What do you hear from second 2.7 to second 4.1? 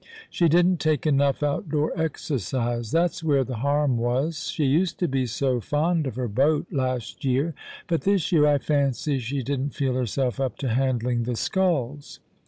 that's where the harm